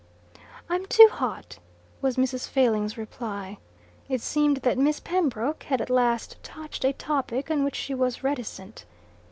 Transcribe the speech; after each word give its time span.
"I'm 0.67 0.87
too 0.87 1.07
hot," 1.11 1.59
was 2.01 2.17
Mrs. 2.17 2.49
Failing's 2.49 2.97
reply. 2.97 3.59
It 4.09 4.19
seemed 4.19 4.57
that 4.63 4.79
Miss 4.79 4.99
Pembroke 4.99 5.61
had 5.65 5.79
at 5.79 5.91
last 5.91 6.41
touched 6.41 6.83
a 6.83 6.93
topic 6.93 7.51
on 7.51 7.63
which 7.63 7.75
she 7.75 7.93
was 7.93 8.23
reticent. 8.23 8.85